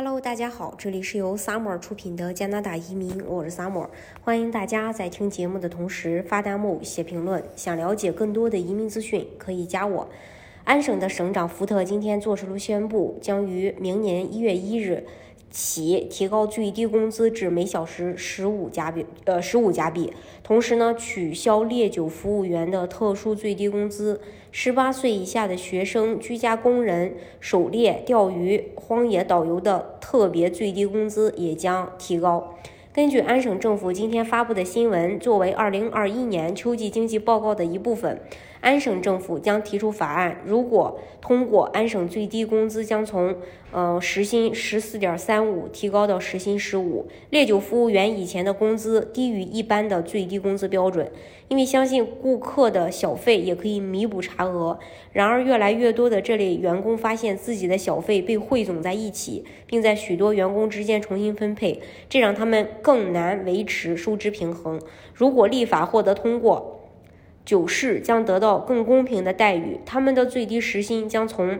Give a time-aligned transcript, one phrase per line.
[0.00, 3.88] Hello，大家好，这里是由 Summer 出品的加拿大移民，我是 Summer，
[4.22, 7.42] 欢迎大家在听节目的同时发弹幕、写评论。
[7.56, 10.08] 想了解更多的移民资讯，可以加我。
[10.62, 15.04] 安省的省长福特今天做出了宣布，将于明年一月一日。
[15.50, 20.12] 起提高最低工资至每小时十五加币，呃，十五加币。
[20.42, 24.20] 同时呢，取消烈酒服务员的特殊最低工资。
[24.50, 32.54] 十八岁以下的学生、居家工人、狩猎、钓鱼、荒野导游的特别最低工资也将提高。
[32.94, 38.20] 根据安省政府今天发布的新闻，作为二零二一年秋季经济报告的一部分。
[38.60, 43.36] 安省政府将提出法案，如果通过，安省最低工资将从
[43.70, 47.06] 呃时薪十四点三五提高到时薪十五。
[47.30, 51.10] 烈酒服务员以前的工资低于一般的最低工资标准，
[51.48, 54.78] 因为相信顾客的小费也可以弥补差额。
[55.12, 64.80] 然而，越来越多的这类员工发现自己的小费被汇总在一起，并在许多员工之间重新分配，这让他们更难维持收支平衡。
[65.14, 66.77] 如果立法获得通过，
[67.48, 71.58] 九市将得到更公平的待遇，他们的最低时薪将从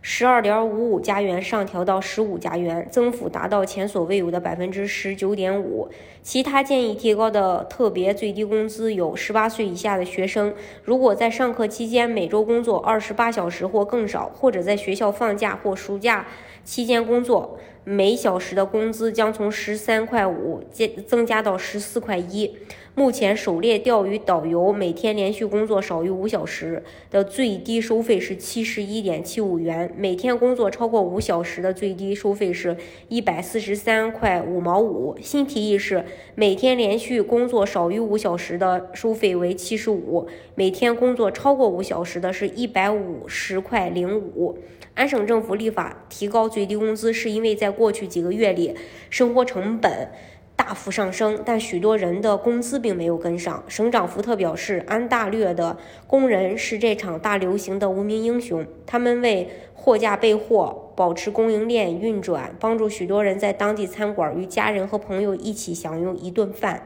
[0.00, 5.88] 十二点五五加元上调到十五加元，增幅达到前所未有的百分之十九点五。
[6.22, 10.54] 其他建议提高的特别最低工资有：十八岁以下的学生，
[10.84, 16.28] 如果在上课期间每周工作二十八小时或更少，或者在学校放假或暑假
[16.62, 17.58] 期间工作，
[17.90, 22.54] 每小时的工资将从十三块五增增加到十四块一。
[22.94, 32.76] 目前，狩猎、钓鱼、导游每天连续工作少于五小时的最低收费是七十一点七五元；每天工作超过五小时的最低收费是
[33.08, 35.16] 一百四十三块五毛五。
[35.20, 36.04] 新提议是，
[36.36, 44.56] 每天连续工作少于五小时的收费为七十五；每天工作超过五小时的是一百五十块零五。
[45.00, 48.74] 安省政府立法提高最低工资，是因为在过去几个月里，
[49.08, 50.10] 生活成本。
[50.54, 53.64] 大幅上升，但许多人的工资并没有跟上。
[53.66, 66.82] 省长福特表示，安大略的工人是这场大流行的无名英雄，他们为货架备货、保持供应链运转，帮助许多人在当地餐馆与家人和朋友一起享用一顿饭。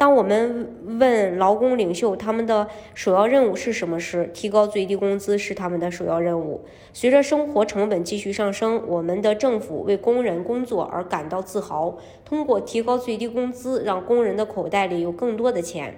[0.00, 0.66] 当我们
[0.98, 6.62] 问劳工领袖他们的首要任务是什么时，提高最低工资是他们的首要任务。
[6.94, 11.98] 随着生活成本继续上升，我们的政府为工人工作而感到自豪。
[12.24, 15.94] 通过提高最低工资，让工人的口袋里有更多的钱。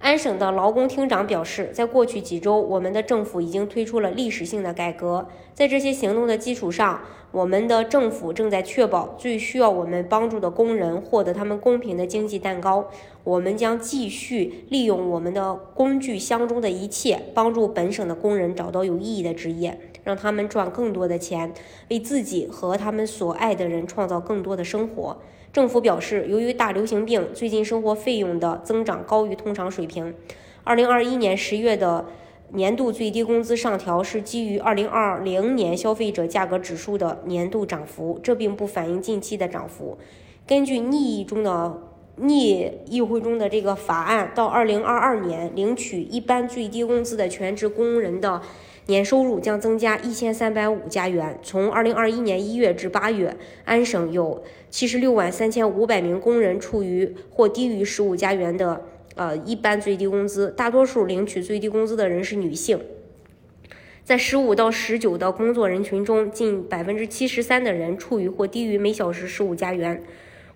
[0.00, 5.26] 安省的劳工厅长表示，在过去几周，我们的政府已经推出了历史性的改革。
[5.54, 7.00] 在这些行动的基础上，
[7.32, 12.88] 我们的政府正在确保最需要我们帮助的工人获得他们公平的经济蛋糕。
[13.24, 21.52] 我们将继续利用我们的工具箱中的一切，帮助本省的工人找到有意义的职业，让他们赚更多的钱，
[21.90, 25.18] 为自己和他们所爱的人创造更多的生活。
[25.52, 30.14] 政府表示，由于大流行病，最近生活费用的增长高于通常水平。
[30.64, 32.06] 二零二一年十月的
[32.52, 39.98] 年度最低工资上调是基于二零二零年消费者价格指数的年度涨幅，这并不反映近期的涨幅。
[40.46, 41.82] 根据逆议中的
[42.16, 48.40] 逆议会中的这个法案，到二零二二年领取一般最低工资的全职工人的。
[48.88, 51.38] 年收入将增加一千三百五加元。
[51.42, 58.82] 从二零二一年一月至八月，安省有七十六万三千五百名工人处于或低于十五加元的
[59.14, 62.80] 呃一般最低工资，大多数领取最低工资的人是女性。
[64.04, 70.02] 在十五到十九的工作人群中，近百分之七十三的人处于或低于每小时十五加元。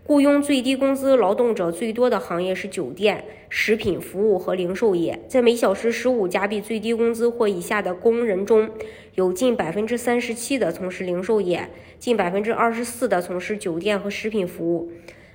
[0.04, 5.20] 雇佣最低工资劳动者最多的行业是酒店、食品服务和零售业。
[5.28, 8.68] 在每小时十五加币最低工资或以下的工人中，
[9.14, 11.70] 有近百分之三十七的从事零售业，
[12.00, 14.90] 近百分之二十四的从事酒店和食品服务。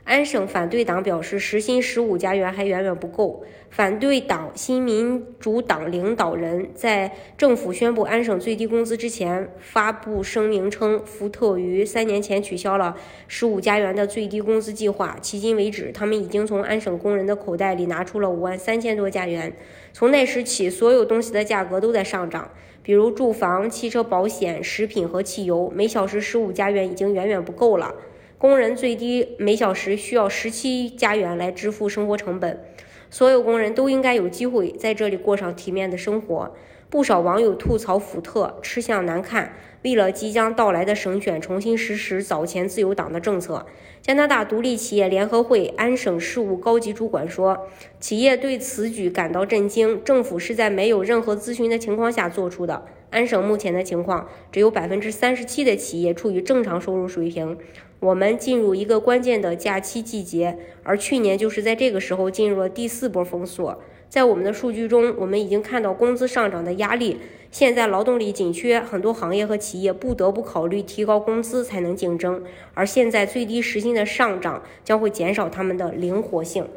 [0.07, 3.44] 安省反对党表示，时薪十五加元还远远不够。
[3.69, 12.96] 反对党新民主党领导人在政府宣布安省最低工资之前发布声明称，福特于三年前取消了
[13.28, 15.17] 十五加元的最低工资计划。
[15.22, 19.53] 迄今为止，他们已经从安省工人的口袋里拿出了五万三千多加元。
[19.91, 22.49] 从那时起，所有东西的价格都在上涨，
[22.82, 25.70] 比如住房、汽车保险、食品和汽油。
[25.76, 27.93] 每小时十五加元已经远远不够了。
[28.39, 32.63] 工人最低每小时需要十七加元来支付生活成本。
[33.09, 36.53] 所有工人都应该有机会在这里过上体面的生活。
[36.89, 39.53] 不少网友吐槽福特吃相难看，
[39.84, 43.66] 为了即将到来的省选，重新实施早前自由党的政策。
[44.01, 47.67] 加拿大独立企业联合会安省事务高级主管说
[47.99, 57.57] ：“企业对此举感到震惊，政府是在没有任何咨询的情况下做出的。”安省目前的情况，只有百分之三十七的企业处于正常收入水平。
[57.99, 63.82] 我们进入一个关键的假期季节，而去年就是在这个时候进入了第四波封锁。
[64.08, 67.20] 在我们的数据中，我们已经看到工资上涨的压力。
[67.49, 72.44] 现在劳动力紧缺，很多行业和企业不得不考虑提高工资才能竞争。
[72.73, 76.67] 而现在最低时薪的上涨将会减少他们的灵活性。